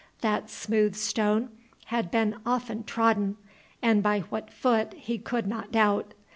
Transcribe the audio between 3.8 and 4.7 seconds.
and by what